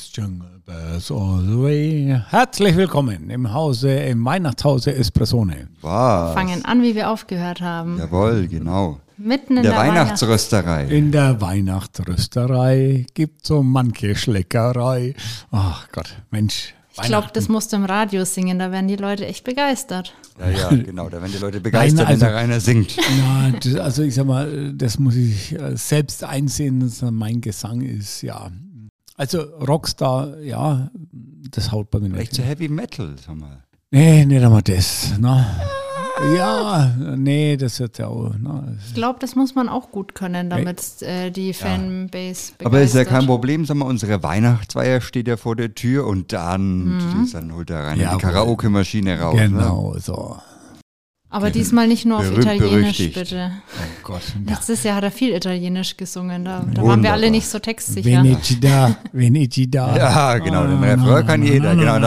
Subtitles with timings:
[0.00, 2.20] ist Jungle Bells all the way.
[2.30, 5.68] Herzlich willkommen im Hause, im Weihnachtshause Espressone.
[5.82, 6.32] Wow.
[6.32, 7.98] Fangen an, wie wir aufgehört haben.
[7.98, 8.98] Jawohl, genau.
[9.18, 10.86] Mitten in der, der, Weihnachtsrösterei.
[10.86, 15.14] In der Weihnachtsrösterei gibt so manche Schleckerei.
[15.50, 16.72] Ach Gott, Mensch.
[17.02, 20.14] Ich glaube, das musst du im Radio singen, da werden die Leute echt begeistert.
[20.38, 21.10] Ja, ja, genau.
[21.10, 22.96] Da werden die Leute begeistert, also- wenn der Rainer singt.
[22.96, 27.82] Ja, das, also ich sag mal, das muss ich äh, selbst einsehen, dass mein Gesang
[27.82, 28.50] ist, ja.
[29.20, 30.90] Also Rockstar, ja,
[31.50, 32.34] das haut bei mir Echt nicht.
[32.36, 33.58] so Heavy Metal, sag mal.
[33.90, 35.18] Nee, nicht einmal das.
[35.18, 35.46] Ne?
[36.36, 38.32] Ja, nee, das wird ja auch.
[38.38, 38.78] Ne?
[38.86, 42.66] Ich glaube, das muss man auch gut können, damit äh, die Fanbase begeistert.
[42.66, 46.32] Aber ist ja kein Problem, sag mal, unsere Weihnachtsfeier steht ja vor der Tür und
[46.32, 47.28] dann, Mhm.
[47.32, 48.18] dann holt der Rainer Jawohl.
[48.18, 49.34] die Karaoke-Maschine raus.
[49.36, 49.48] Ne?
[49.50, 50.36] Genau, so.
[51.32, 53.52] Aber diesmal nicht nur auf Italienisch, bitte.
[53.72, 54.22] Oh Gott.
[54.44, 56.44] Letztes Jahr hat er viel Italienisch gesungen.
[56.44, 58.24] Da, da waren wir alle nicht so textsicher.
[58.24, 59.96] Veneci da, Veneci da.
[59.96, 61.76] Ja, genau, den Refrain kann jeder.
[61.76, 61.98] Genau.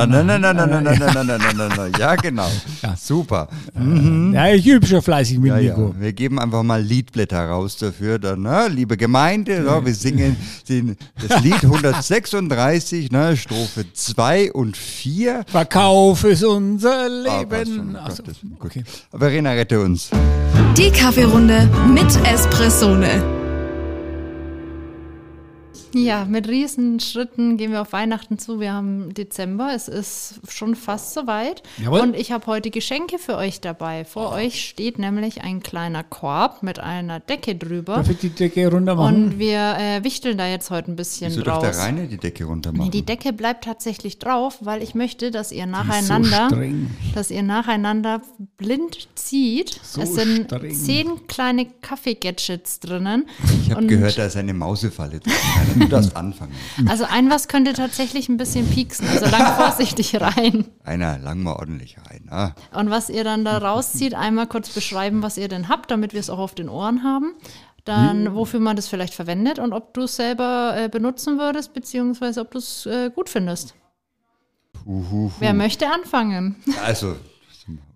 [1.97, 2.49] Ja, genau.
[2.97, 3.47] Super.
[3.73, 4.33] Mhm.
[4.33, 5.93] Ja, ich übe schon fleißig mit ja, Nico.
[5.95, 6.01] Ja.
[6.01, 8.19] Wir geben einfach mal Liedblätter raus dafür.
[8.19, 8.67] Dann, ne?
[8.69, 10.35] Liebe Gemeinde, so, wir singen
[10.67, 13.37] den, das Lied 136, ne?
[13.37, 15.45] Strophe 2 und 4.
[15.47, 17.95] Verkauf ist unser Leben.
[17.95, 18.23] Ah, Ach, so.
[18.59, 18.83] okay.
[19.15, 20.09] Verena, rette uns.
[20.75, 23.42] Die Kaffeerunde mit Espressone.
[25.93, 28.59] Ja, mit riesen Schritten gehen wir auf Weihnachten zu.
[28.59, 31.61] Wir haben Dezember, es ist schon fast soweit.
[31.83, 31.99] Jawohl.
[32.01, 34.03] Und ich habe heute Geschenke für euch dabei.
[34.05, 37.97] Vor euch steht nämlich ein kleiner Korb mit einer Decke drüber.
[37.97, 39.15] Darf ich die Decke runter machen?
[39.33, 41.75] Und wir äh, wichteln da jetzt heute ein bisschen Wieso darf draus.
[41.77, 42.91] der Rainer die Decke runter Nee, machen?
[42.91, 46.89] die Decke bleibt tatsächlich drauf, weil ich möchte, dass ihr so nacheinander, streng.
[47.13, 48.21] dass ihr nacheinander
[48.57, 49.79] blind zieht.
[49.83, 50.73] So es sind streng.
[50.73, 53.25] zehn kleine Kaffee-Gadgets drinnen.
[53.61, 55.33] Ich habe Und- gehört, da ist eine Mausefalle drin.
[55.83, 56.51] Du darfst anfangen.
[56.87, 60.65] Also ein was könnte tatsächlich ein bisschen pieksen, also lang vorsichtig rein.
[60.85, 62.27] Rainer, lang mal ordentlich rein.
[62.29, 62.51] Ah.
[62.77, 66.19] Und was ihr dann da rauszieht, einmal kurz beschreiben, was ihr denn habt, damit wir
[66.19, 67.33] es auch auf den Ohren haben.
[67.85, 72.39] Dann, wofür man das vielleicht verwendet und ob du es selber äh, benutzen würdest, beziehungsweise
[72.39, 73.75] ob du es äh, gut findest.
[74.85, 75.31] Huhuhu.
[75.39, 76.55] Wer möchte anfangen?
[76.85, 77.15] Also,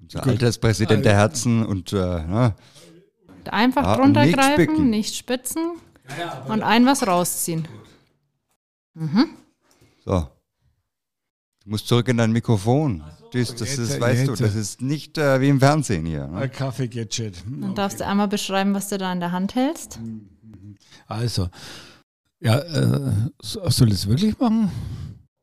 [0.01, 2.53] unser Alterspräsident der Herzen und äh, ne?
[3.49, 4.89] Einfach Ah, und drunter nicht greifen, spicken.
[4.89, 5.71] nicht spitzen
[6.47, 7.67] und ein was rausziehen.
[10.05, 10.27] So.
[11.63, 13.03] Du musst zurück in dein Mikrofon.
[13.33, 14.39] Das, das jetzt, ist, weißt jetzt.
[14.39, 16.27] du, das ist nicht äh, wie im Fernsehen hier.
[16.27, 16.37] Ne?
[16.37, 17.43] Ein Kaffee-Gadget.
[17.45, 19.99] Dann darfst du einmal beschreiben, was du da in der Hand hältst.
[21.07, 21.49] Also,
[22.39, 24.71] ja, äh, so- soll ich es wirklich machen?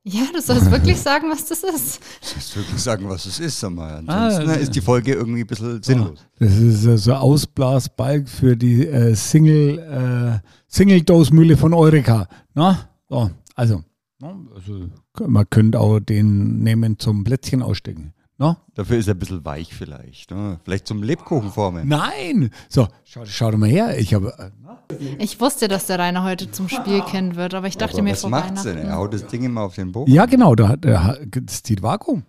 [0.07, 1.99] Ja, du sollst wirklich sagen, was das ist.
[2.21, 3.59] Du musst wirklich sagen, was es ist.
[3.59, 3.97] Sag mal.
[4.07, 6.19] Ansonsten Ah, ist die Folge irgendwie ein bisschen sinnlos.
[6.39, 9.79] Das ist so ein Ausblasbalg für die äh, Single,
[10.43, 12.29] äh, Single-Dose-Mühle von Eureka.
[12.53, 12.91] Na?
[13.09, 13.83] So, also,
[14.55, 14.89] also,
[15.27, 18.14] man könnte auch den nehmen zum Plätzchen ausstecken.
[18.37, 18.57] Na?
[18.75, 20.33] Dafür ist er ein bisschen weich vielleicht.
[20.33, 20.59] Ne?
[20.65, 21.87] Vielleicht zum Lebkuchenformen.
[21.87, 22.51] Nein!
[22.69, 23.97] So, schau, schau doch mal her.
[23.99, 24.35] Ich habe.
[24.39, 24.51] Äh,
[25.19, 28.23] Ich wusste, dass der Rainer heute zum Spielkind wird, aber ich dachte Aber mir was
[28.23, 28.73] vor macht's denn?
[28.73, 28.89] Weihnachten.
[28.91, 30.11] Er haut das Ding immer auf den Boden.
[30.11, 32.25] ja, genau, da, hat- da, das zieht Vakuum.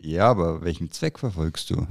[0.00, 1.86] Ja, aber welchen Zweck verfolgst du?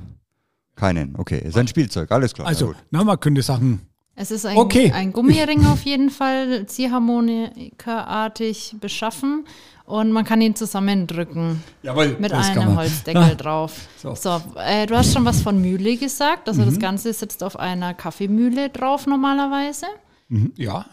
[0.76, 1.16] Keinen.
[1.18, 2.12] Okay, ist ein Spielzeug.
[2.12, 2.48] Alles klar.
[2.48, 3.82] Also, na man könnte Sachen.
[4.16, 4.92] Es ist ein, Okay.
[4.92, 9.46] ein Gummiring auf jeden Fall, Ziehharmonikaartig beschaffen
[9.92, 12.16] und man kann ihn zusammendrücken Jawohl.
[12.20, 12.78] mit einem.
[12.78, 13.74] Holzdeckel drauf.
[13.98, 14.16] So.
[14.16, 16.66] So, äh, du hast schon was von Mühle gesagt, also Mhm.
[16.66, 19.86] das Ganze sitzt auf einer Kaffeemühle drauf normalerweise.
[20.30, 20.86] Mhm, Ja,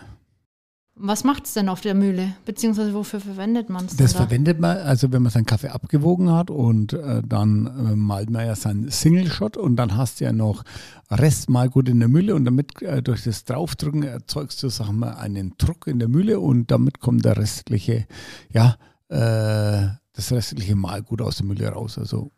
[1.00, 2.34] Was macht es denn auf der Mühle?
[2.44, 4.26] Beziehungsweise wofür verwendet man es Das denn da?
[4.26, 8.46] verwendet man, also wenn man seinen Kaffee abgewogen hat und äh, dann äh, malt man
[8.46, 10.64] ja seinen Single-Shot und dann hast du ja noch
[11.10, 15.54] Restmalgut in der Mühle und damit äh, durch das Draufdrücken erzeugst du, sagen wir, einen
[15.58, 18.06] Druck in der Mühle und damit kommt der restliche,
[18.50, 18.76] ja,
[19.08, 21.96] äh, das restliche Malgut aus der Mühle raus.
[21.98, 22.32] Also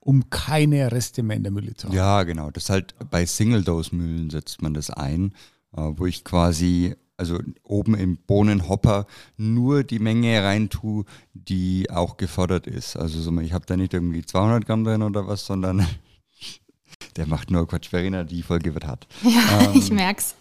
[0.00, 1.94] um keine Reste mehr in der Mühle zu haben.
[1.94, 2.50] Ja, genau.
[2.50, 5.34] Das ist halt bei Single-Dose-Mühlen setzt man das ein,
[5.76, 11.04] äh, wo ich quasi, also oben im Bohnenhopper nur die Menge rein tue,
[11.34, 12.96] die auch gefordert ist.
[12.96, 15.86] Also so, ich habe da nicht irgendwie 200 Gramm drin oder was, sondern
[17.16, 17.88] der macht nur Quatsch.
[17.88, 19.06] Verena, die Folge wird hart.
[19.22, 20.34] Ja, ich merk's.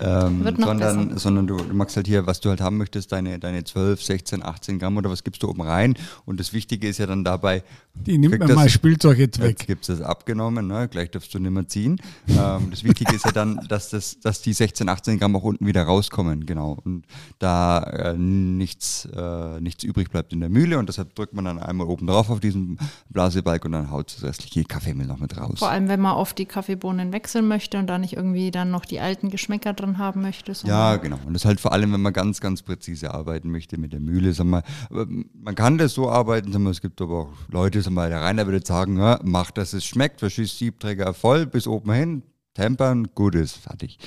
[0.00, 1.20] Ähm, Wird noch sondern besser.
[1.20, 4.42] sondern du, du machst halt hier, was du halt haben möchtest, deine, deine 12, 16,
[4.44, 5.94] 18 Gramm oder was gibst du oben rein.
[6.24, 7.62] Und das Wichtige ist ja dann dabei,
[7.94, 9.66] Die nimmt man das- mal Spielzeug jetzt Jetzt weg.
[9.66, 10.88] gibt es das abgenommen, ne?
[10.88, 12.00] gleich darfst du nicht mehr ziehen.
[12.28, 15.66] Ähm, das Wichtige ist ja dann, dass, das, dass die 16, 18 Gramm auch unten
[15.66, 16.78] wieder rauskommen, genau.
[16.84, 17.04] Und
[17.38, 21.58] da äh, nichts, äh, nichts übrig bleibt in der Mühle und deshalb drückt man dann
[21.58, 22.78] einmal oben drauf auf diesen
[23.10, 25.58] Blasebalg und dann haut das restliche Kaffeemehl noch mit raus.
[25.60, 28.84] Vor allem, wenn man oft die Kaffeebohnen wechseln möchte und da nicht irgendwie dann noch
[28.84, 30.52] die alten Geschmäcker Geschmäcker drin haben möchte.
[30.66, 31.18] Ja, genau.
[31.24, 34.00] Und das ist halt vor allem, wenn man ganz, ganz präzise arbeiten möchte mit der
[34.00, 34.32] Mühle.
[34.32, 37.92] Sag mal, man kann das so arbeiten, sag mal, es gibt aber auch Leute, sag
[37.92, 41.92] mal, der Rainer würde sagen, ja, mach, dass es schmeckt, verschießt Siebträger voll bis oben
[41.92, 42.22] hin,
[42.54, 43.98] tempern, gut ist, fertig.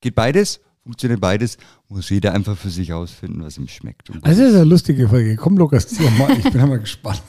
[0.00, 1.58] Geht beides, funktioniert beides,
[1.88, 4.10] muss jeder einfach für sich ausfinden, was ihm schmeckt.
[4.10, 5.36] Also, das ist eine lustige Folge.
[5.36, 6.36] Komm, Lukas, zieh mal.
[6.38, 7.22] Ich bin mal gespannt.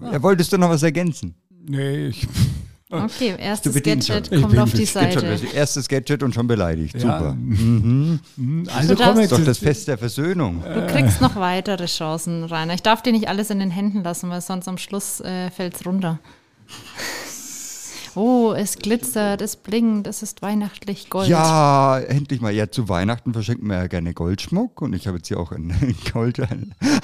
[0.00, 1.34] ja, wolltest du noch was ergänzen?
[1.68, 2.26] Nee, ich,
[2.88, 4.30] Okay, erstes Gadget.
[4.30, 5.26] Ich kommt bin auf die Seite.
[5.26, 6.94] also erstes Gadget und schon beleidigt.
[6.94, 7.00] Ja.
[7.18, 7.34] Super.
[7.34, 8.20] Mhm.
[8.72, 9.32] also Du komm darfst- jetzt.
[9.32, 10.62] Ist doch das Fest der Versöhnung.
[10.62, 12.74] Du kriegst noch weitere Chancen, Rainer.
[12.74, 15.74] Ich darf dir nicht alles in den Händen lassen, weil sonst am Schluss äh, fällt
[15.74, 16.20] es runter.
[18.18, 21.28] Oh, es glitzert, es blinkt, es ist weihnachtlich Gold.
[21.28, 22.50] Ja, endlich mal.
[22.50, 25.94] Ja, zu Weihnachten verschenken wir ja gerne Goldschmuck und ich habe jetzt hier auch einen,
[26.14, 26.40] Gold,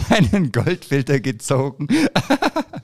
[0.09, 1.89] einen Goldfilter gezogen.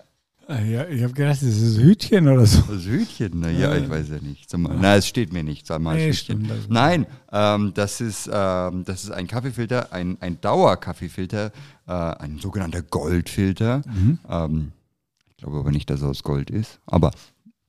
[0.60, 2.62] Ja, ich habe gedacht, das ist ein Hütchen oder so.
[2.62, 4.56] Das Hütchen, na ja, ich weiß ja nicht.
[4.56, 5.96] Mal, na, es steht mir nicht, sag mal.
[5.96, 6.14] Nee, Hütchen.
[6.14, 6.66] stimmt, also.
[6.68, 11.52] Nein, ähm, das, ist, ähm, das ist ein Kaffeefilter, ein, ein Dauerkaffeefilter,
[11.86, 13.82] äh, ein sogenannter Goldfilter.
[13.86, 14.18] Mhm.
[14.28, 14.72] Ähm,
[15.30, 17.12] ich glaube aber nicht, dass er aus Gold ist, aber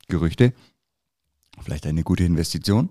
[0.07, 0.53] Gerüchte.
[1.61, 2.89] Vielleicht eine gute Investition.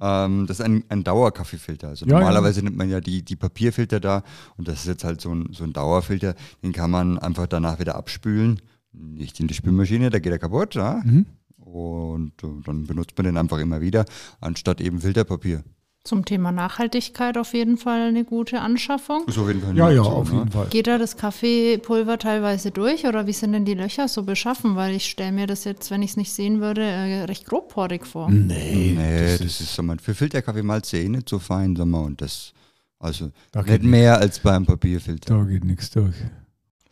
[0.00, 1.88] Ähm, das ist ein, ein Dauerkaffeefilter.
[1.88, 4.22] Also Ja, normalerweise nimmt man ja die, die Papierfilter da
[4.56, 7.78] und das ist jetzt halt so ein, so ein Dauerfilter, den kann man einfach danach
[7.78, 8.60] wieder abspülen.
[8.92, 10.74] Nicht in die Spülmaschine, da geht er kaputt.
[10.74, 11.00] Ja?
[11.04, 11.26] Mhm.
[11.58, 14.04] Und äh, dann benutzt man den einfach immer wieder,
[14.40, 15.62] anstatt eben Filterpapier.
[16.02, 19.24] Zum Thema Nachhaltigkeit auf jeden Fall eine gute Anschaffung.
[19.28, 20.50] Ist auf jeden Fall eine Ja, ja, Option, auf jeden ne?
[20.50, 20.66] Fall.
[20.68, 24.76] Geht da das Kaffeepulver teilweise durch oder wie sind denn die Löcher so beschaffen?
[24.76, 28.06] Weil ich stelle mir das jetzt, wenn ich es nicht sehen würde, äh, recht grobporig
[28.06, 28.30] vor.
[28.30, 32.22] Nee, Nee, das, ist, sag mal, für Filterkaffeemalz eh nicht so fein, sag mal, und
[32.22, 32.54] das,
[32.98, 35.36] also Da nicht mehr als beim Papierfilter.
[35.36, 36.14] da geht nichts durch.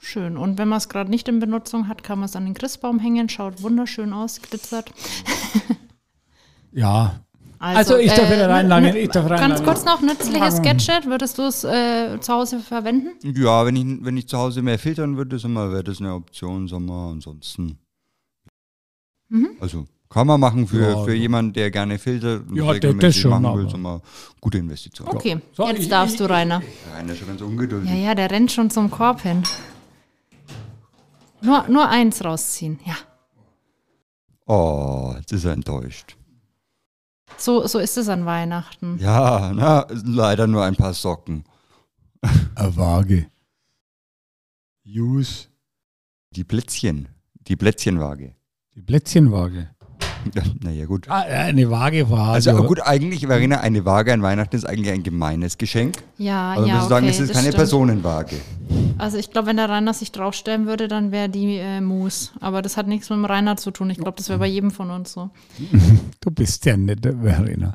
[0.00, 0.37] Schön.
[0.37, 2.99] Und wenn man es gerade nicht in Benutzung hat, kann man es an den Christbaum
[3.00, 3.29] hängen.
[3.29, 4.93] Schaut wunderschön aus, glitzert.
[6.73, 7.21] Ja,
[7.59, 9.65] Also, ich darf wieder reinlangen, ich darf Ganz reinlangen.
[9.65, 10.62] kurz noch, nützliches Ja.
[10.62, 13.09] Gadget, würdest du es äh, zu Hause verwenden?
[13.37, 17.11] Ja, wenn ich, wenn ich zu Hause mehr filtern würde, wäre das eine Option, mal,
[17.12, 17.79] ansonsten.
[19.31, 19.49] Mhm.
[19.61, 22.75] Also kann man machen für, Ja, für also- jemanden, der gerne filtert und Ja, der-
[22.75, 24.01] regelmäßig das schon, machen will, mal,
[24.41, 25.09] gute Investition.
[25.09, 26.62] Okay, So, jetzt ich- darfst ich- du, Rainer.
[26.94, 27.91] Rainer ist schon ganz ungeduldig.
[27.91, 29.43] Ja, ja, der rennt schon zum Korb hin.
[31.40, 32.96] Nur, nur eins rausziehen, ja.
[34.46, 36.17] Oh, jetzt ist er enttäuscht.
[37.37, 38.99] So, so ist es an Weihnachten.
[38.99, 41.44] Ja, na, leider nur ein paar Socken.
[42.55, 43.31] eine Waage.
[44.87, 45.49] Use.
[46.31, 48.34] Die Plätzchen, die Plätzchenwaage.
[48.75, 49.70] Die Plätzchenwaage.
[50.63, 51.07] naja, gut.
[51.09, 54.91] Ah, äh, eine Waage war Also gut, eigentlich, Verena, eine Waage an Weihnachten ist eigentlich
[54.93, 55.97] ein gemeines Geschenk.
[56.17, 57.57] Ja, Aber ja, wir sagen, okay, es ist keine stimmt.
[57.57, 58.37] Personenwaage.
[58.99, 62.31] Also ich glaube, wenn der Rainer sich draufstellen würde, dann wäre die äh, Mousse.
[62.41, 63.89] Aber das hat nichts mit dem Rainer zu tun.
[63.91, 65.31] Ich glaube, das wäre bei jedem von uns so.
[66.21, 67.75] Du bist ja nett, Verena.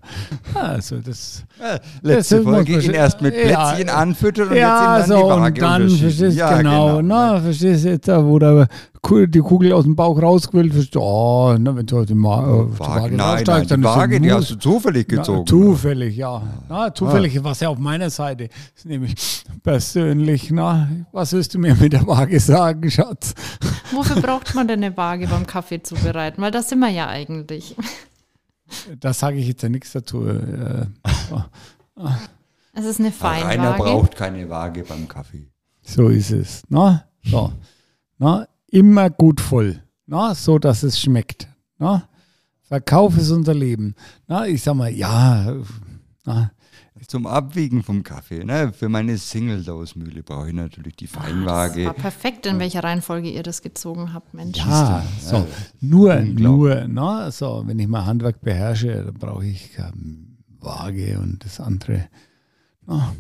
[0.54, 1.44] Also das.
[1.60, 5.14] Äh, letzte Das Folge ihn schon- erst mit Ja, Plätzchen anfüttern und ja, jetzt so
[5.14, 8.68] dann die Waage und dann verstehst ja, genau, na, verstehst du jetzt, da, wo der
[9.06, 12.40] die Kugel aus dem Bauch rausquillt, verstehst du, oh, na, wenn du auf die, Ma
[12.42, 15.08] äh, auf die Waage, nein, nein, draufsteigst, die dann ist Waage, die hast du zufällig
[15.12, 15.46] Na, gezogen.
[15.48, 16.42] zufällig, ja.
[16.70, 19.14] Na, zufällig, was ja auf meiner Seite ist nämlich
[19.62, 23.34] persönlich, na, was willst du mir mit der Waage sagen, Schatz?
[23.92, 26.42] Wofür braucht man denn eine Waage beim Kaffee zubereiten?
[26.42, 27.76] Weil das sind wir ja eigentlich.
[29.02, 30.26] Da sage ich jetzt ja nichts dazu.
[30.26, 30.86] Äh,
[32.74, 33.84] Es ist eine Rainer Feinwaage.
[33.84, 35.48] braucht keine Waage beim Kaffee.
[35.82, 36.64] so ist es.
[36.70, 37.52] Na, so.
[38.18, 39.82] Na, immer gut voll.
[40.06, 41.48] Na, so, dass es schmeckt.
[41.78, 42.10] Na,
[42.64, 43.96] Verkauf ist unser Leben.
[44.28, 45.56] Na, ich sag mal, ja,
[46.26, 46.52] na,
[47.08, 48.44] Zum Abwiegen vom Kaffee.
[48.44, 48.72] Ne?
[48.74, 51.94] Für meine Single-Dose-Mühle brauche ich natürlich die Das war Feinwaage.
[51.94, 54.58] perfekt, in welcher Reihenfolge ihr das gezogen habt, Mensch.
[54.58, 55.36] Ja, so.
[55.38, 55.46] Ja,
[55.82, 59.70] nur, nur, na, so, wenn ich mal Handwerk beherrsche, dann brauche ich
[60.62, 62.08] Waage und das andere.
[62.88, 63.14] Na,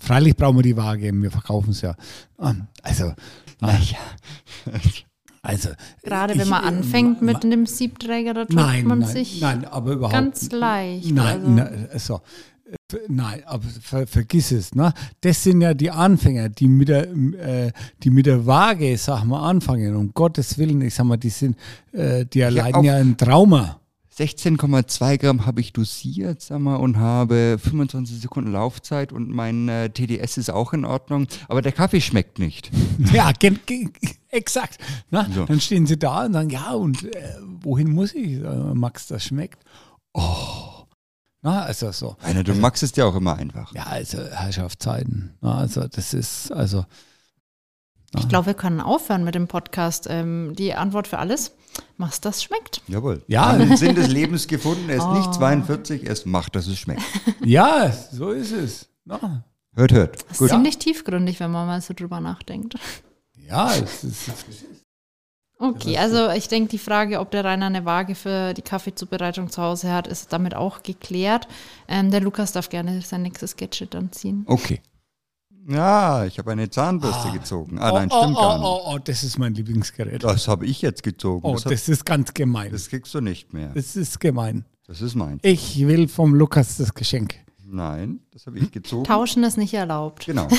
[0.00, 1.94] freilich brauchen wir die Waage, wir verkaufen es ja.
[2.38, 3.12] Ah, Also,
[3.60, 3.98] Naja.
[5.42, 5.70] also.
[6.02, 9.08] Gerade ich, wenn man äh, anfängt ma- mit dem Siebträger, da tut Nein, man nein,
[9.08, 11.10] sich nein, aber überhaupt ganz leicht.
[11.12, 12.20] Nein, also, nein, also,
[12.92, 14.74] äh, nein, aber ver, vergiss es.
[14.74, 14.92] Ne?
[15.20, 19.48] Das sind ja die Anfänger, die mit der, äh, die mit der Waage, sag mal,
[19.48, 19.94] anfangen.
[19.94, 21.56] Um Gottes Willen, ich sag mal, die sind,
[21.92, 23.80] äh, die erleiden auf- ja ein Trauma.
[24.16, 29.90] 16,2 Gramm habe ich dosiert, sag mal, und habe 25 Sekunden Laufzeit und mein äh,
[29.90, 32.70] TDS ist auch in Ordnung, aber der Kaffee schmeckt nicht.
[33.12, 33.32] Ja,
[34.30, 34.78] exakt.
[35.10, 35.28] Ne?
[35.34, 35.44] So.
[35.44, 38.42] Dann stehen sie da und sagen, ja, und äh, wohin muss ich?
[38.42, 39.62] Äh, Max, das schmeckt.
[40.12, 40.84] Oh.
[41.42, 42.16] Na, also so.
[42.22, 43.72] Rainer, du magst es ja auch immer einfach.
[43.74, 45.34] Ja, also Herrschaftszeiten.
[45.40, 46.84] Na, also das ist, also
[48.18, 50.06] Ich glaube, wir können aufhören mit dem Podcast.
[50.08, 51.52] Ähm, die Antwort für alles,
[51.96, 52.80] mach's, das schmeckt.
[52.88, 53.22] Jawohl.
[53.26, 53.46] Ja.
[53.52, 54.88] Haben den Sinn des Lebens gefunden.
[54.88, 55.12] Er ist Oh.
[55.14, 57.02] nicht 42, er ist macht, dass es schmeckt.
[57.44, 58.88] Ja, so ist es.
[59.04, 59.44] Na,
[59.74, 60.22] Hört, hört.
[60.22, 60.48] Das ist Gut.
[60.50, 62.76] ziemlich tiefgründig, wenn man mal so drüber nachdenkt.
[63.46, 64.30] ja, es ist,
[65.58, 69.62] Okay, also ich denke, die Frage, ob der Rainer eine Waage für die Kaffeezubereitung zu
[69.62, 71.48] Hause hat, ist damit auch geklärt.
[71.88, 74.44] Ähm, der Lukas darf gerne sein nächstes Gadget dann ziehen.
[74.46, 74.80] Okay.
[75.68, 77.78] Ja, ich habe eine Zahnbürste gezogen.
[77.78, 78.66] Ah, oh, nein, oh, stimmt oh, gar nicht.
[78.66, 80.22] oh, oh, das ist mein Lieblingsgerät.
[80.22, 81.44] Das habe ich jetzt gezogen.
[81.44, 82.70] Oh, das, hat, das ist ganz gemein.
[82.70, 83.70] das kriegst du nicht mehr.
[83.74, 84.64] Das ist gemein.
[84.86, 85.40] Das ist meins.
[85.42, 87.34] Ich will vom Lukas das Geschenk.
[87.68, 89.04] Nein, das habe ich gezogen.
[89.04, 90.26] Tauschen ist nicht erlaubt.
[90.26, 90.46] Genau.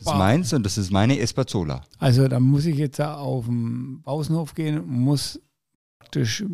[0.00, 1.82] Das ist meins und das ist meine Espazzola.
[1.98, 5.38] Also da muss ich jetzt auf den Pausenhof gehen und muss
[5.98, 6.44] praktisch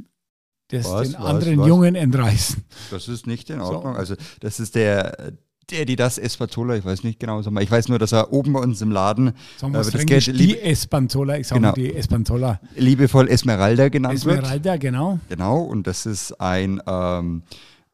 [0.69, 1.69] das Was, den was, anderen was?
[1.69, 2.65] Jungen entreißen.
[2.91, 3.67] Das ist nicht in So.
[3.67, 3.97] Ordnung.
[3.97, 5.35] Also das ist der,
[5.71, 8.61] der, die das Espazzola, ich weiß nicht genau, ich weiß nur, dass er oben bei
[8.61, 11.73] uns im Laden Sagen äh, das Geld die lieb, Espanzola, ich sage Genau.
[11.75, 12.61] die Espanzola.
[12.77, 14.37] liebevoll Esmeralda genannt wird.
[14.39, 15.19] Esmeralda, genau.
[15.29, 17.43] Genau, und das ist ein, ähm,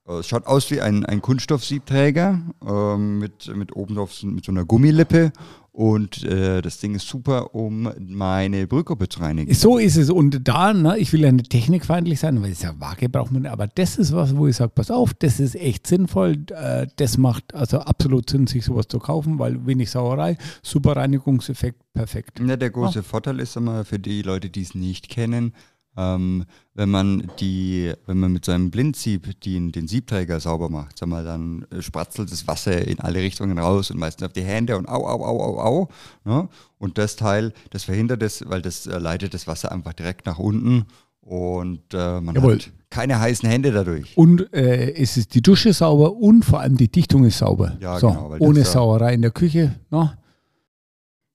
[0.08, 4.64] äh, schaut aus wie ein, ein Kunststoffsiebträger ähm, mit, mit oben drauf mit so einer
[4.64, 5.32] Gummilippe.
[5.80, 9.54] Und äh, das Ding ist super, um meine Brühgruppe zu reinigen.
[9.54, 10.10] So ist es.
[10.10, 13.46] Und da, ne, ich will ja nicht technikfeindlich sein, weil es ja Waage braucht man,
[13.46, 16.36] aber das ist was, wo ich sage, pass auf, das ist echt sinnvoll.
[16.50, 21.80] Äh, das macht also absolut Sinn, sich sowas zu kaufen, weil wenig Sauerei, super Reinigungseffekt,
[21.94, 22.42] perfekt.
[22.46, 25.54] Ja, der große Vorteil ist immer für die Leute, die es nicht kennen,
[25.96, 26.44] ähm,
[26.74, 31.24] wenn man die, wenn man mit seinem Blindsieb den, den Siebträger sauber macht, sag mal,
[31.24, 34.88] dann äh, spratzelt das Wasser in alle Richtungen raus und meistens auf die Hände und
[34.88, 35.88] au, au, au, au, au.
[36.24, 36.48] Ne?
[36.78, 40.38] Und das Teil, das verhindert es, weil das äh, leitet das Wasser einfach direkt nach
[40.38, 40.84] unten
[41.20, 42.54] und äh, man Jawohl.
[42.54, 44.16] hat keine heißen Hände dadurch.
[44.16, 47.76] Und äh, es ist die Dusche sauber und vor allem die Dichtung ist sauber.
[47.80, 49.76] Ja, so, genau, ohne ja- Sauerei in der Küche.
[49.90, 50.16] Ne?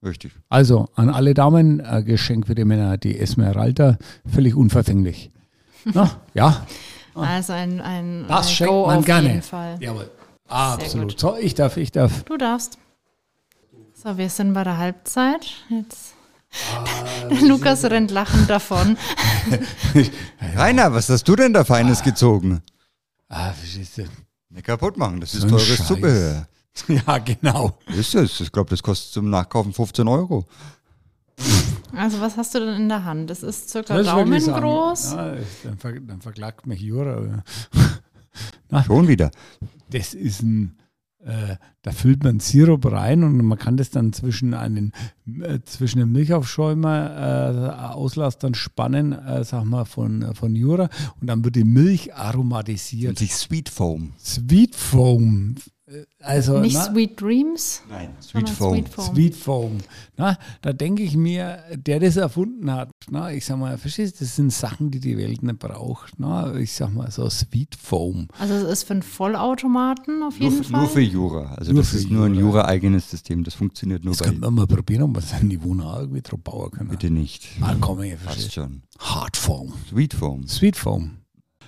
[0.05, 0.33] Richtig.
[0.49, 3.97] Also an alle Damen, äh, Geschenk für die Männer, die Esmeralda,
[4.31, 5.31] völlig unverfänglich.
[5.83, 6.65] Na, ja,
[7.15, 9.27] Also ein, ein, das ein schenkt Go man auf gerne.
[9.29, 9.77] jeden Fall.
[9.79, 10.09] Jawohl.
[10.47, 11.19] Absolut.
[11.19, 12.23] So, ich darf, ich darf.
[12.23, 12.77] Du darfst.
[13.95, 15.47] So, wir sind bei der Halbzeit.
[15.69, 16.13] Jetzt.
[16.75, 18.97] Ah, Lukas rennt lachend davon.
[20.55, 22.61] Rainer, was hast du denn da Feines gezogen?
[23.27, 24.03] Ah, verstehst du?
[24.49, 25.87] Nicht kaputt machen, das ist So teures Scheiß.
[25.87, 26.47] Zubehör.
[26.87, 27.77] Ja, genau.
[27.87, 28.39] Ist es?
[28.41, 30.45] Ich glaube, das kostet zum Nachkaufen 15 Euro.
[31.93, 33.29] Also, was hast du denn in der Hand?
[33.29, 34.31] Das ist circa Das ich sagen.
[34.31, 35.13] daumengroß.
[35.13, 37.43] Ja, dann, ver dann verklagt mich Jura.
[38.85, 39.31] Schon wieder.
[39.91, 40.77] Das ist ein,
[41.23, 44.91] äh, da füllt man Sirup rein und man kann das dann zwischen einen,
[45.41, 50.89] äh, zwischen einem Milchaufschäumer äh, Auslass dann spannen, äh, sag mal, von, von Jura
[51.21, 53.17] und dann wird die Milch aromatisiert.
[53.17, 54.13] sich Sweet Foam.
[54.19, 55.55] Sweet Foam.
[55.87, 57.83] Äh, Also, Nicht na, Sweet Dreams.
[57.89, 58.73] Nein, Sweet Foam.
[58.73, 59.05] Sweet Foam.
[59.15, 59.77] Sweet Foam.
[60.17, 64.25] Na, da denke ich mir, der das erfunden hat, na, ich sag mal, verstehst du,
[64.25, 66.13] das sind Sachen, die die Welt nicht braucht.
[66.17, 68.27] Na, ich sag mal so Sweet Foam.
[68.39, 70.79] Also, es ist für einen Vollautomaten auf Nur, jeden für- Fall.
[70.81, 71.53] nur für Jura.
[71.55, 72.45] Also Nur das ist nur ein Jura.
[72.61, 73.43] Jura-eigenes System.
[73.43, 76.21] Das funktioniert nur Das bei könnte man mal probieren, ob wir das Niveau noch irgendwie
[76.21, 76.89] drauf bauen können.
[76.89, 77.47] Bitte nicht.
[77.61, 78.51] Ah, komm, ich Passt verstehe.
[78.63, 78.81] schon.
[78.99, 79.73] Hard Foam.
[79.89, 80.47] Sweet Foam.
[80.47, 81.17] Sweet Foam.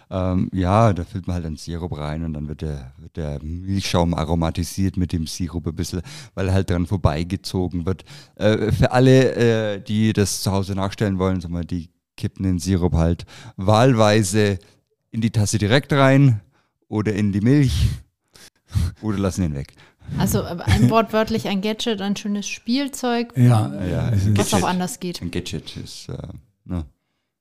[0.09, 3.43] Ähm, ja, da füllt man halt dann Sirup rein und dann wird der, wird der
[3.43, 6.01] Milchschaum aromatisiert mit dem Sirup ein bisschen,
[6.33, 8.05] weil er halt dran vorbeigezogen wird.
[8.35, 9.35] Äh, für alle,
[9.75, 13.25] äh, die das zu Hause nachstellen wollen, sag mal, die kippen den Sirup halt
[13.57, 14.59] wahlweise
[15.11, 16.41] in die Tasse direkt rein
[16.87, 17.87] oder in die Milch
[19.01, 19.73] oder lassen ihn weg.
[20.17, 24.53] Also, äh, ein wortwörtlich ein Gadget, ein schönes Spielzeug, Ja, Ja, ist- was Gadget.
[24.63, 25.21] auch anders geht.
[25.21, 26.17] Ein Gadget ist, äh,
[26.63, 26.85] ne?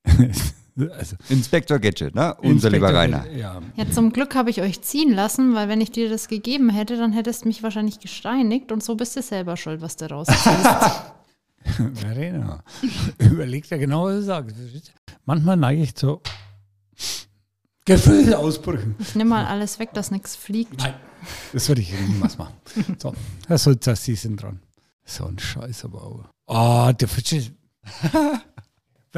[0.76, 2.34] also, Inspektor Gadget, ne?
[2.42, 3.30] Unser lieber Inspektor- Rainer.
[3.32, 3.60] Ja.
[3.76, 6.96] Ja, zum Glück habe ich euch ziehen lassen, weil wenn ich dir das gegeben hätte,
[6.96, 10.46] dann hättest du mich wahrscheinlich gesteinigt und so bist du selber schuld, was du rausziehst.
[11.94, 12.62] Verena,
[13.18, 14.56] überleg dir genau, was du sagst.
[15.24, 16.20] Manchmal neige ich zu
[17.84, 18.96] Gefühlsausbrüchen.
[18.98, 20.78] ich nehme mal alles weg, dass nichts fliegt.
[20.78, 20.94] Nein,
[21.52, 22.54] das würde ich niemals machen.
[22.98, 23.14] So,
[23.46, 24.60] Herr Sulzer, Sie sind dran.
[25.04, 26.24] So ein Scheiß aber auch.
[26.46, 27.52] Oh, du verstehst.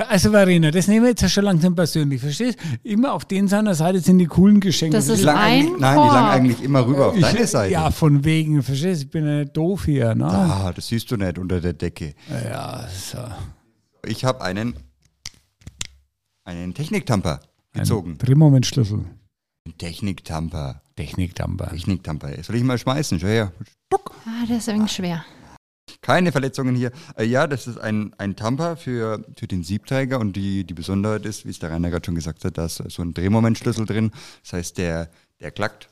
[0.07, 2.59] Also Verena, das nehmen wir jetzt ja schon langsam persönlich, verstehst?
[2.83, 4.97] Immer auf den seiner Seite sind die coolen Geschenke.
[4.97, 7.47] Das Die ist lang ein eigentlich, nein, die lang eigentlich immer rüber auf Ich- deine
[7.47, 7.73] Seite.
[7.73, 9.03] Ja, von wegen, verstehst?
[9.03, 10.27] Ich bin ja nicht doof hier, ne?
[10.27, 12.15] Ah, das siehst du nicht unter der Decke.
[12.31, 13.19] Ja, so.
[14.07, 14.75] Ich habe einen,
[16.45, 17.41] einen Techniktamper
[17.73, 18.13] gezogen.
[18.13, 19.05] Ein Drehmomentschlüssel.
[19.67, 20.83] Ein Techniktamper.
[20.97, 21.69] Techniktamper.
[21.71, 22.43] Techniktamper.
[22.43, 23.21] Soll ich mal schmeißen?
[23.21, 23.53] Schau her.
[23.93, 25.25] Ah, der ist wenig schwer.
[26.01, 26.93] Keine Verletzungen hier.
[27.17, 31.25] Äh, ja, das ist ein, ein Tamper für, für den Siebträger und die, die Besonderheit
[31.27, 34.11] ist, wie es der Rainer gerade schon gesagt hat, da ist so ein Drehmomentschlüssel drin.
[34.43, 35.89] Das heißt, der, der klackt,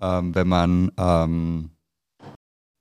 [0.00, 1.70] ähm, wenn man ähm,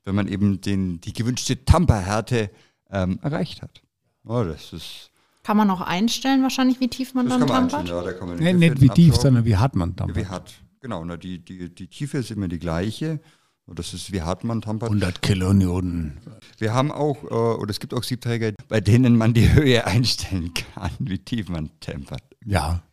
[0.06, 2.52] wenn man eben den, die gewünschte Tamperhärte
[2.92, 3.82] ähm, erreicht hat.
[4.24, 5.10] Oh, das ist.
[5.44, 7.90] Kann man auch einstellen, wahrscheinlich, wie tief man Das dann tampert?
[7.90, 10.16] ja, da kann man Nee, nicht wie tief, sondern wie hart man Ja, dann.
[10.16, 10.54] wie hart.
[10.80, 13.20] Genau, na, die, die, die Tiefe ist immer die gleiche.
[13.68, 14.90] Und Das ist wie hart man tampert.
[14.90, 16.18] 100 Kilonewton.
[16.60, 20.54] Wir haben auch, äh, oder es gibt auch Siebträger, bei denen man die Höhe einstellen
[20.54, 22.22] kann, wie tief man tempert.
[22.46, 22.84] Ja.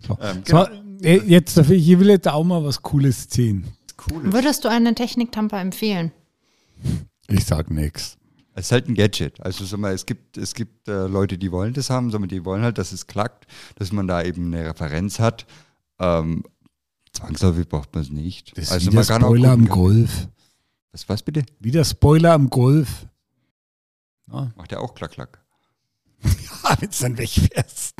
[0.00, 0.18] So.
[0.20, 0.66] Ähm, so,
[1.02, 3.66] äh, jetzt, ich will jetzt auch mal was Cooles ziehen.
[4.10, 4.32] Cool.
[4.32, 6.12] Würdest du einen Techniktamper empfehlen?
[7.28, 8.18] Ich sag nichts.
[8.54, 9.40] Es ist halt ein Gadget.
[9.40, 12.44] Also sag mal, es gibt, es gibt äh, Leute, die wollen das haben, sondern die
[12.44, 15.46] wollen halt, dass es klackt, dass man da eben eine Referenz hat.
[15.98, 16.42] Ähm,
[17.16, 18.56] zwangsläufig braucht man es nicht.
[18.56, 20.28] Das ist also wie der Spoiler am Golf.
[20.92, 21.44] Was, was bitte?
[21.60, 23.06] Wie der Spoiler am Golf.
[24.32, 25.44] Ja, Macht ja auch klack, klack.
[26.22, 27.94] wenn du dann wegfährst.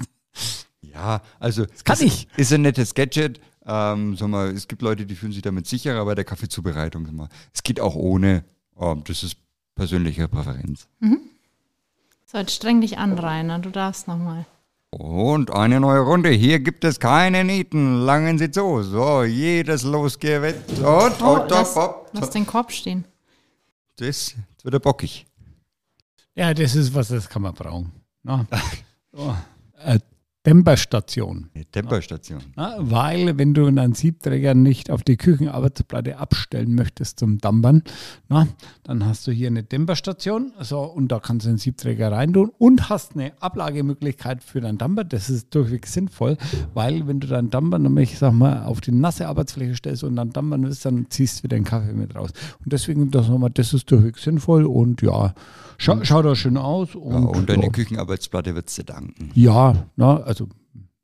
[0.80, 2.26] Ja, also das kann ich.
[2.36, 3.40] Ist ein nettes Gadget.
[3.66, 7.04] Ähm, sag mal, es gibt Leute, die fühlen sich damit sicherer bei der Kaffeezubereitung.
[7.04, 7.28] Sag mal.
[7.52, 8.44] Es geht auch ohne.
[8.78, 9.36] Ähm, das ist
[9.74, 10.88] persönliche Präferenz.
[12.24, 13.58] So, jetzt streng dich an, Rainer.
[13.58, 14.46] Du darfst nochmal.
[14.90, 16.30] Und eine neue Runde.
[16.30, 18.00] Hier gibt es keine Nieten.
[18.02, 18.82] Langen Sie zu.
[18.82, 20.56] So, jedes Losgewett.
[20.78, 23.04] Und, Oh, und, lass, hopp, lass den Korb stehen.
[23.96, 25.26] Das jetzt wird er bockig.
[26.34, 27.92] Ja, das ist was, das kann man brauchen.
[28.22, 28.46] Na?
[29.12, 29.34] So.
[29.82, 29.98] Äh,
[31.54, 32.38] Eine Temperstation.
[32.54, 37.82] Na, weil, wenn du einen Siebträger nicht auf die Küchenarbeitsplatte abstellen möchtest zum Dampern,
[38.28, 38.46] na,
[38.84, 42.88] dann hast du hier eine Temperstation so, und da kannst du den Siebträger reintun und
[42.88, 45.02] hast eine Ablagemöglichkeit für deinen Damper.
[45.02, 46.36] Das ist durchweg sinnvoll,
[46.74, 50.30] weil wenn du deinen Damper nämlich, sag mal, auf die nasse Arbeitsfläche stellst und dann
[50.30, 52.30] dampern willst, dann ziehst du wieder den Kaffee mit raus.
[52.64, 55.34] Und deswegen, das, sag mal, das ist durchweg sinnvoll und ja,
[55.78, 56.90] scha schaut auch schön aus.
[56.94, 57.68] Ja, Und, und deine ja.
[57.70, 59.30] Küchenarbeitsplatte wird dir danken.
[59.34, 60.48] Ja, na, also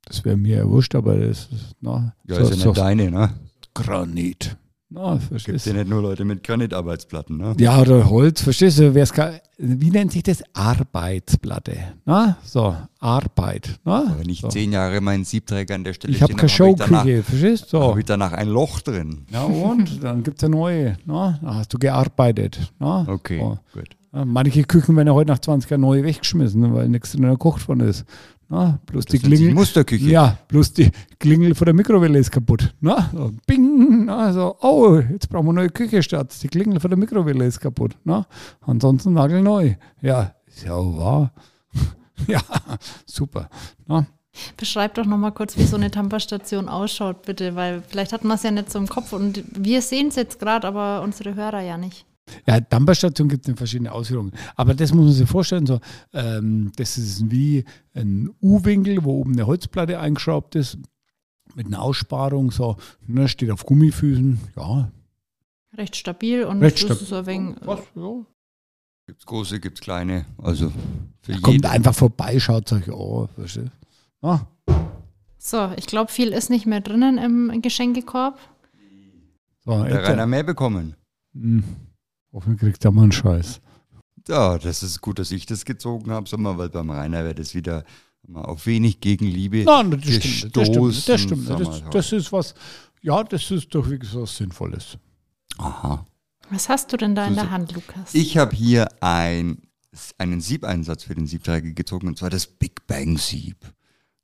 [0.07, 3.31] das wäre mir ja wurscht, aber das ist, na, Ja, ist ja nicht deine, ne?
[3.75, 4.57] Granit.
[4.95, 5.79] Na, Gibt verstehst ja du?
[5.79, 7.55] nicht nur Leute mit Granitarbeitsplatten, ne?
[7.59, 8.95] Ja, oder Holz, verstehst du?
[8.95, 10.43] Wer's gar, wie nennt sich das?
[10.53, 11.77] Arbeitsplatte.
[12.05, 13.79] Na, so, Arbeit.
[13.85, 14.49] Na, Wenn ich so.
[14.49, 17.79] zehn Jahre meinen Siebträger an der Stelle Ich habe keine Showküche, verstehst du?
[17.79, 17.83] So.
[17.85, 19.25] habe ich danach ein Loch drin.
[19.31, 20.97] Ja, und dann gibt es eine neue.
[21.07, 22.73] Na, da hast du gearbeitet.
[22.79, 23.59] Na, Okay, so.
[23.73, 23.89] gut.
[24.13, 27.67] Ja, manche Küchen werden ja heute nach 20 Jahren neu weggeschmissen, weil nichts drin gekocht
[27.67, 28.05] worden ist.
[28.49, 29.55] Na, bloß die Das sich Klingel.
[29.55, 30.05] Musterküche.
[30.05, 32.75] Ja, bloß die Klingel von der Mikrowelle ist kaputt.
[32.81, 36.37] Na, so, bing, na, so, oh, jetzt brauchen wir eine neue Küche statt.
[36.43, 37.97] Die Klingel von der Mikrowelle ist kaputt.
[38.05, 38.27] Na,
[38.61, 39.75] ansonsten nagelneu.
[40.03, 41.33] Ja, ist ja auch wahr.
[42.27, 42.43] ja,
[43.07, 43.49] super.
[43.87, 44.07] Na,
[44.57, 48.43] Beschreib doch nochmal kurz, wie so eine Tamperstation ausschaut, bitte, weil vielleicht hat man es
[48.43, 51.77] ja nicht so im Kopf und wir sehen es jetzt gerade, aber unsere Hörer ja
[51.77, 52.07] nicht.
[52.47, 54.33] Ja, Damperstation gibt es in verschiedenen Ausführungen.
[54.57, 55.81] Aber das muss man sich vorstellen, so,
[56.13, 60.79] ähm, das ist wie ein U-Winkel, wo oben eine Holzplatte eingeschraubt ist,
[61.55, 64.91] mit einer Aussparung, so, ne, steht auf Gummifüßen, ja.
[65.77, 66.97] Recht stabil und Recht stabil.
[67.03, 68.25] ist ein wenig, Was, ja.
[69.07, 70.25] Gibt's große, gibt's kleine.
[70.39, 70.73] Also
[71.23, 71.67] für Kommt jeden.
[71.67, 73.71] einfach vorbei, schaut euch an, verstehst
[74.23, 74.27] du?
[74.27, 74.47] Ah,
[75.39, 78.39] So, ich glaube, viel ist nicht mehr drinnen im Geschenkekorb.
[79.65, 80.95] so, Der Rainer mehr bekommen.
[81.35, 81.65] hm,
[82.33, 83.61] hoffentlich kriegt er mal einen Scheiß.
[84.29, 87.35] Ja, das ist gut, dass ich das gezogen habe, sag mal, weil beim Rainer wäre
[87.35, 87.85] das wieder
[88.27, 91.51] mal auf wenig Gegenliebe Nein, das stimmt, das stimmt, das stimmt.
[91.51, 91.91] Das, mal.
[91.91, 92.55] das ist was,
[93.01, 94.97] ja, das ist doch wirklich was Sinnvolles.
[95.59, 96.07] Aha.
[96.51, 98.15] Was hast du denn da in So, der Hand, Lukas?
[98.15, 99.63] Ich habe hier ein,
[100.19, 103.57] einen Siebeinsatz für den Siebträger gezogen und zwar das Big Bang Sieb.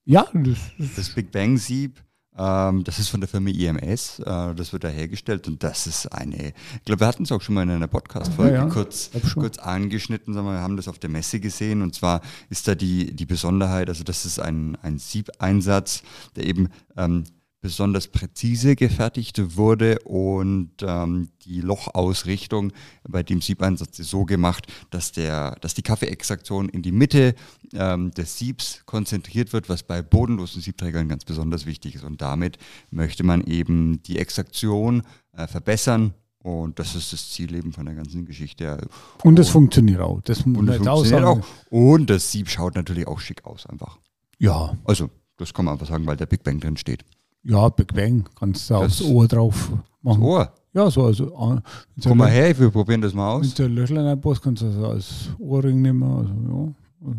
[0.04, 2.02] Ja, das ist, Das Big Bang Sieb,
[2.38, 6.48] das ist von der Firma IMS, äh, das wird da hergestellt und das ist eine,
[6.76, 9.58] ich glaube, wir hatten es auch schon mal in einer Podcast-Folge Ja, ja, kurz, kurz
[9.58, 13.14] angeschnitten, sagen wir, wir haben das auf der Messe gesehen und zwar ist da die,
[13.14, 16.02] die Besonderheit, also das ist ein, ein Siebeinsatz,
[16.36, 17.24] der eben ähm,
[17.60, 22.72] besonders präzise gefertigt wurde und ähm, die Lochausrichtung
[23.08, 27.34] bei dem Siebeinsatz ist so gemacht, dass, der, dass die Kaffeeextraktion in die Mitte
[27.72, 32.04] ähm, des Siebs konzentriert wird, was bei bodenlosen Siebträgern ganz besonders wichtig ist.
[32.04, 32.58] Und damit
[32.90, 37.94] möchte man eben die Extraktion äh, verbessern und das ist das Ziel eben von der
[37.94, 38.86] ganzen Geschichte.
[39.24, 40.20] und das funktioniert auch.
[40.22, 41.40] Das Und das funktioniert auch.
[41.68, 43.98] Und das Sieb schaut natürlich auch schick aus einfach.
[44.38, 47.04] Ja, Also, das kann man einfach sagen, weil der Big Bang drin steht.
[47.48, 48.28] Ja, Big Bang.
[48.38, 50.22] Kannst du Das- aufs Ohr drauf machen.
[50.22, 50.52] Ohr.
[50.74, 51.26] Ja, so, also.
[51.26, 51.60] äh,
[52.02, 53.54] Komm mal her, wir probieren das mal aus.
[53.54, 56.02] Du ein Löchlein einbaust, kannst du das als Ohrring nehmen.
[56.02, 56.74] Also,
[57.08, 57.14] ja.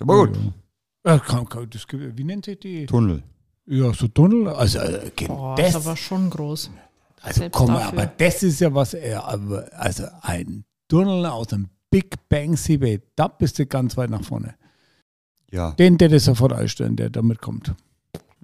[0.00, 0.36] Aber gut.
[0.36, 1.12] Ja.
[1.12, 2.84] Ja, kann, kann, das, wie nennt sich die?
[2.86, 3.22] Tunnel.
[3.66, 4.48] Ja, so Tunnel.
[4.48, 6.70] Also, äh, Boah, das, ist aber schon groß.
[7.22, 7.88] also selbst komm, dafür.
[7.88, 13.00] aber das ist ja was, äh, aber, also ein Tunnel aus dem Big Bang Siebe,
[13.16, 14.54] da bist du ganz weit nach vorne.
[15.50, 17.74] Ja, Den, der das sofort einstellen, der damit kommt.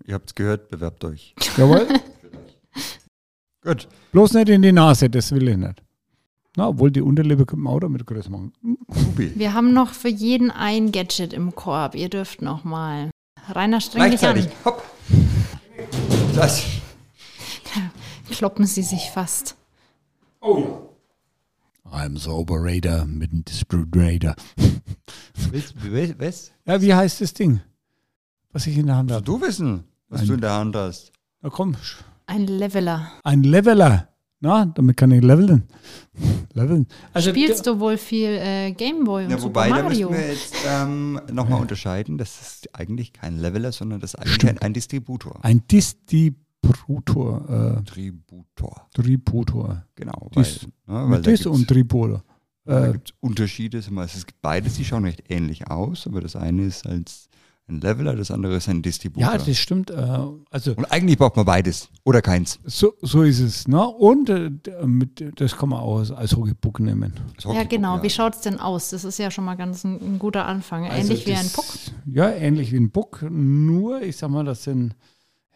[0.06, 1.34] Ihr habt es gehört, bewerbt euch.
[1.56, 1.86] Jawohl.
[3.62, 3.88] Gut.
[4.12, 5.82] Bloß nicht in die Nase, das will ich nicht.
[6.56, 8.52] Na, obwohl die Unterlippe könnte man auch damit größer machen.
[9.16, 11.94] Wir haben noch für jeden ein Gadget im Korb.
[11.94, 13.10] Ihr dürft noch mal.
[13.48, 14.46] Rainer, streng dich an.
[14.64, 14.82] Hopp.
[16.34, 16.64] Das.
[18.30, 19.56] Kloppen sie sich fast.
[20.42, 24.34] I'm the Operator mit dem Distributor.
[26.18, 26.52] Was?
[26.64, 27.60] Ja, wie heißt das Ding?
[28.52, 29.22] Was ich in der Hand habe.
[29.24, 31.12] du wissen, was Ein- du in der Hand hast?
[31.42, 31.74] Na komm,
[32.26, 33.10] Ein Leveler.
[33.24, 34.08] ein Leveler.
[34.40, 35.62] Na, damit kann ich leveln.
[36.52, 36.86] leveln.
[37.14, 40.10] Also Spielst du wohl viel äh, Gameboy und Ja, Super wobei, da müssen Mario?
[40.12, 42.18] wir jetzt ähm, nochmal unterscheiden.
[42.18, 45.42] Das ist eigentlich kein Leveler, sondern das ist eigentlich ein, ein Distributor.
[45.42, 47.76] ein Distributor.
[47.78, 49.84] Äh, Distributor, Tributor.
[49.94, 50.30] genau.
[50.34, 52.22] Dis- weil, ne, weil Mit Dis und Tributor.
[52.64, 53.78] Da Äh, gibt es Unterschiede.
[53.78, 57.28] Es gibt beides, die schauen recht ähnlich aus, aber das eine ist als
[57.68, 59.32] ein Leveler, das andere ist ein Distributor.
[59.32, 59.90] ja, das stimmt.
[59.90, 59.94] Äh,
[60.50, 62.60] also Und eigentlich braucht man beides oder keins.
[62.64, 63.66] so, so ist es.
[63.66, 63.84] Ne?
[63.84, 64.50] Und äh,
[64.86, 67.12] mit, das kann man auch als, als Hockeypuck nehmen.
[67.44, 67.96] Ja, genau.
[67.96, 68.02] ja.
[68.04, 68.90] Wie schaut es denn aus?
[68.90, 70.86] Das ist ja schon mal ganz ein, ein guter Anfang.
[70.86, 71.64] Also Ähnlich wie ein Puck.
[72.06, 73.24] Ja, ähnlich wie ein Puck.
[73.28, 74.94] Nur, ich sag mal, das sind,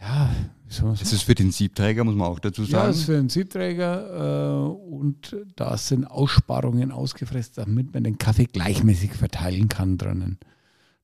[0.00, 0.30] ja,
[0.66, 1.14] wie soll man Das sagen?
[1.16, 2.86] ist für den Siebträger, muss man auch dazu Ja, sagen.
[2.88, 8.46] das ist für einen Siebträger äh, und da sind Aussparungen ausgefräst, damit man den Kaffee
[8.46, 10.38] gleichmäßig verteilen kann drinnen.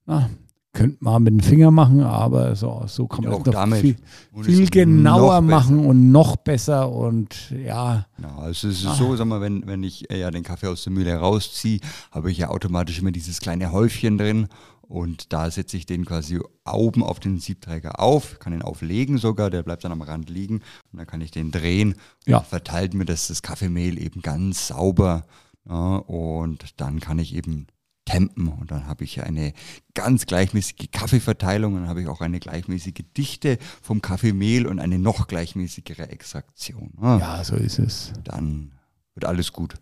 [0.04, 0.30] Na,
[0.76, 3.52] könnte man mit dem Finger machen, aber so, so kann Ja, man auch es noch
[3.54, 3.80] damit.
[3.80, 3.96] viel,
[4.42, 8.94] viel genauer noch machen und noch besser und ja, Ja, also es ist Ah.
[8.94, 11.80] so, sag mal, wenn, wenn ich äh, ja den Kaffee aus der Mühle rausziehe,
[12.12, 14.48] habe ich ja automatisch immer dieses kleine Häufchen drin
[14.88, 19.50] und da setze ich den quasi oben auf den Siebträger auf, kann ihn auflegen sogar,
[19.50, 20.60] der bleibt dann am Rand liegen
[20.92, 21.94] und dann kann ich den drehen
[22.26, 22.38] Ja.
[22.38, 25.24] und verteilt mir das, das Kaffeemehl eben ganz sauber
[25.68, 27.66] ja, und dann kann ich eben
[28.06, 29.52] tempen und dann habe ich eine
[29.92, 34.98] ganz gleichmäßige Kaffeeverteilung und dann habe ich auch eine gleichmäßige Dichte vom Kaffeemehl und eine
[34.98, 36.94] noch gleichmäßigere Extraktion.
[37.02, 38.12] Ja, ja, so ist es.
[38.24, 38.72] Dann
[39.14, 39.74] wird alles gut.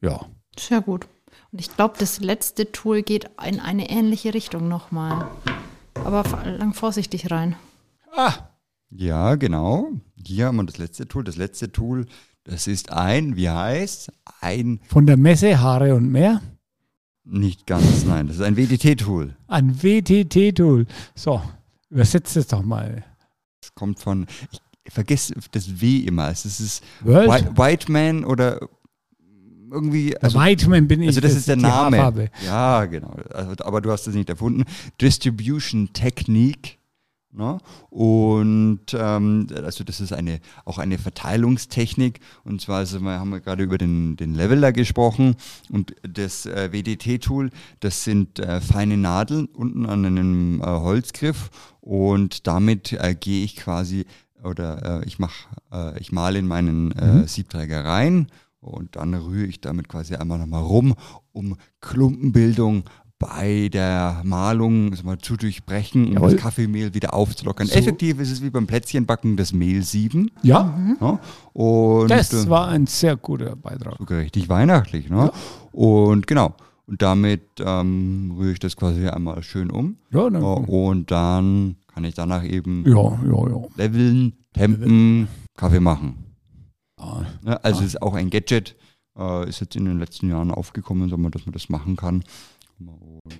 [0.00, 0.26] Ja.
[0.58, 1.06] Sehr gut.
[1.52, 5.28] Und ich glaube, das letzte Tool geht in eine ähnliche Richtung nochmal.
[5.94, 7.54] Aber vor- lang vorsichtig rein.
[8.16, 8.32] Ah,
[8.90, 9.88] Ja, genau.
[10.24, 11.24] Hier haben wir das letzte Tool.
[11.24, 12.06] Das letzte Tool,
[12.44, 14.12] das ist ein, wie heißt?
[14.40, 16.40] Ein, von der Messe Haare und mehr.
[17.24, 19.34] Nicht ganz, nein, das ist ein WDT-Tool.
[19.48, 20.86] Ein WTT-Tool.
[21.14, 21.42] So,
[21.90, 23.04] übersetzt es doch mal.
[23.60, 24.26] Das kommt von,
[24.84, 26.28] ich vergesse das W immer.
[26.30, 26.82] Es ist?
[27.02, 28.60] White, White Man oder
[29.74, 31.08] irgendwie, also, Weidmann bin ich.
[31.08, 32.30] also das ist der Name.
[32.44, 33.16] Ja, genau.
[33.30, 34.64] Also, aber du hast das nicht erfunden.
[35.00, 36.78] Distribution Technique.
[37.34, 37.58] Ne?
[37.90, 42.20] Und ähm, also das ist eine, auch eine Verteilungstechnik.
[42.44, 45.36] Und zwar also wir haben wir gerade über den, den Leveler gesprochen.
[45.68, 51.50] Und das äh, WDT-Tool, das sind äh, feine Nadeln unten an einem äh, Holzgriff.
[51.80, 54.06] Und damit äh, gehe ich quasi
[54.42, 58.28] oder äh, ich mache, äh, ich male in meinen äh, Siebträger rein
[58.60, 60.94] und dann rühre ich damit quasi einmal nochmal rum,
[61.32, 62.84] um Klumpenbildung
[63.28, 66.32] bei der Malung sag mal, zu durchbrechen, um Jawohl.
[66.32, 67.66] das Kaffeemehl wieder aufzulockern.
[67.66, 67.74] So.
[67.74, 70.30] Effektiv ist es wie beim Plätzchenbacken das Mehlsieben.
[70.42, 71.18] Ja, Ja?
[71.52, 73.96] Und das äh, war ein sehr guter Beitrag.
[73.98, 75.08] sogar richtig weihnachtlich.
[75.08, 75.32] Ne?
[75.72, 76.54] Und genau.
[76.86, 79.96] Und damit ähm, rühre ich das quasi einmal schön um.
[80.10, 83.62] Ja, dann, Ja, und dann kann ich danach eben ja, ja, ja.
[83.76, 86.34] leveln, tempen, Kaffee machen.
[86.98, 87.24] ja.
[87.42, 87.64] Ne?
[87.64, 88.76] Also es ist auch ein Gadget,
[89.18, 92.22] äh, ist jetzt in den letzten Jahren aufgekommen, dass man das machen kann.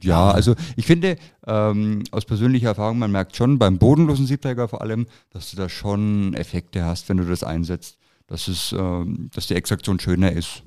[0.00, 1.16] Ja, also ich finde
[1.46, 5.68] ähm, aus persönlicher Erfahrung, man merkt schon beim bodenlosen Siebträger vor allem, dass du da
[5.68, 10.62] schon Effekte hast, wenn du das einsetzt, dass es, ähm, dass die Extraktion schöner ist.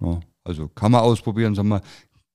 [0.00, 1.82] Ja, also kann man ausprobieren, sagen wir,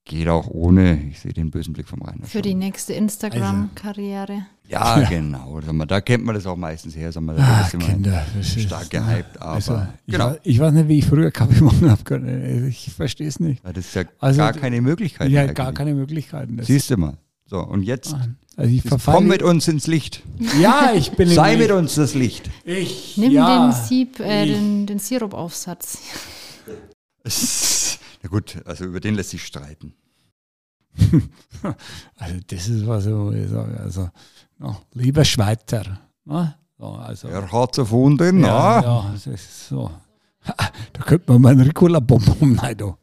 [0.06, 1.02] geht auch ohne.
[1.12, 2.24] Ich sehe den bösen Blick vom Rainer.
[2.26, 2.42] Für schon.
[2.44, 4.46] die nächste Instagram-Karriere.
[4.68, 5.60] Ja, genau.
[5.66, 7.12] Sag mal, da kennt man das auch meistens her.
[7.12, 9.40] Sag mal, da immer Kinder, das ist- stark gehypt.
[9.42, 10.30] Aber Also, ich, genau.
[10.32, 12.68] weiß, ich weiß nicht, wie ich früher Kaffee machen habe können.
[12.68, 13.64] Ich verstehe es nicht.
[13.66, 15.30] Ja, das ist ja Also, gar keine Möglichkeit.
[15.30, 15.56] Ja, eigentlich.
[15.56, 16.58] gar keine Möglichkeiten.
[16.58, 17.18] Das, Siehst du mal.
[17.46, 18.16] So, und jetzt
[18.56, 20.24] also ich komm mit uns ins Licht.
[20.62, 22.50] Ja, ich bin Sei mit uns das Licht.
[22.64, 25.98] Ich, Nimm ja, den Sieb, äh, ich- den, den Sirupaufsatz.
[28.23, 29.93] Na gut, also über den lässt sich streiten.
[32.17, 34.10] Also das ist was so, ich sage, also
[34.60, 35.99] no, lieber Schweizer.
[36.25, 36.55] Ne?
[36.77, 38.81] So, also, Er hat erfunden, ja, ja.
[38.81, 39.89] ja, das ist so.
[40.93, 42.77] Da könnte man mal einen Ricola-Bonbon rein.
[42.77, 42.97] da.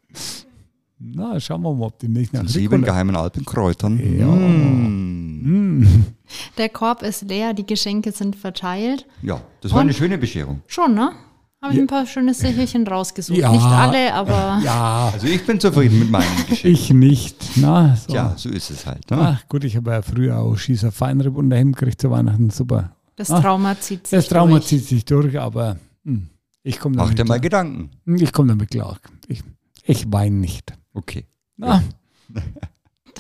[0.99, 2.93] Na, schauen wir mal, ob die nicht nach Von sieben Ricola...
[2.93, 4.19] geheimen Alpenkräutern.
[4.19, 4.27] Ja.
[4.27, 5.87] Mm.
[6.59, 9.07] Der Korb ist leer, die Geschenke sind verteilt.
[9.23, 9.87] Ja, das war Und?
[9.87, 10.63] eine schöne Bescherung.
[10.67, 11.13] Schon, ne?
[11.61, 11.85] Habe ich Ja.
[11.85, 13.37] ein paar schöne Sächelchen rausgesucht.
[13.39, 13.51] Ja.
[13.51, 16.71] Nicht alle, aber Ja, Also ich bin zufrieden mit meinen Geschenken.
[16.73, 17.37] ich nicht.
[17.57, 18.15] Na, so.
[18.15, 19.11] Ja, so ist es halt.
[19.11, 19.17] Ne?
[19.21, 22.51] Ach gut, ich habe ja früher auch Schießer Feinripp unterhemd gekriegt zu Weihnachten.
[22.51, 22.93] Super.
[23.17, 23.41] das Ah.
[23.41, 24.67] Trauma zieht sich Das Trauma durch.
[24.67, 26.29] zieht sich durch, aber hm,
[26.63, 27.63] Ich komme Mach damit dir mal klar.
[27.65, 27.91] Gedanken.
[28.23, 28.97] Ich komme damit klar.
[29.27, 29.43] Ich,
[29.83, 30.73] ich weine nicht.
[30.95, 31.27] Okay.
[31.57, 31.83] Na,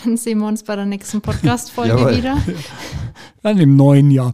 [0.04, 2.37] Dann sehen wir uns bei der nächsten Podcast-Folge wieder.
[3.42, 4.32] dann im neuen Jahr.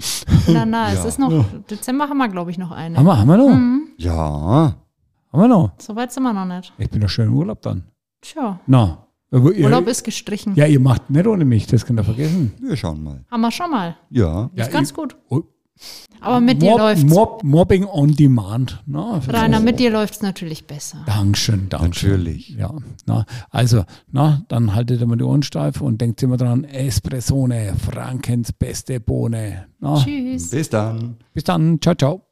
[0.48, 1.04] Na, na, es Ja.
[1.06, 2.96] ist noch, Dezember haben wir, glaube ich, noch eine.
[2.98, 3.54] Haben wir, haben wir noch?
[3.54, 3.88] Mhm.
[3.96, 4.76] Ja.
[5.32, 5.72] Haben wir noch?
[5.78, 6.72] So weit sind wir noch nicht.
[6.78, 7.84] Ich bin doch schön im Urlaub dann.
[8.20, 8.98] Tja, Na.
[9.30, 10.54] Aber ihr, Urlaub ist gestrichen.
[10.54, 12.52] ja, ihr macht nicht ohne mich, das könnt ihr vergessen.
[12.60, 13.24] Wir schauen mal.
[13.30, 13.96] Haben wir schon mal.
[14.10, 14.48] Ja.
[14.54, 15.16] Ja, Ist ganz ich- gut.
[16.20, 17.04] Aber mit dir Mob, läuft's.
[17.04, 18.82] Mob, Mobbing on Demand.
[18.86, 20.98] Na, Rainer, mit dir läuft's natürlich besser.
[21.06, 22.10] Dankeschön, Dankeschön.
[22.10, 22.48] Natürlich.
[22.50, 22.74] Ja,
[23.06, 27.74] na, also, na, dann haltet ihr mal die Ohren steif und denkt immer dran, Espressone,
[27.78, 29.66] Frankens beste Bohne.
[29.80, 30.50] Na, Tschüss.
[30.50, 31.16] Bis dann.
[31.34, 32.22] bis dann, ciao, ciao.